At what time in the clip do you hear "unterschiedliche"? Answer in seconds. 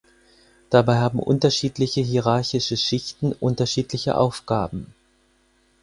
1.19-2.01, 3.33-4.17